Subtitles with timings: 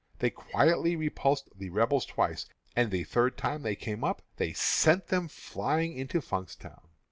[0.17, 5.09] They quietly repulsed the Rebels twice, and the third time they came up they sent
[5.09, 6.81] them flying into Funkstown.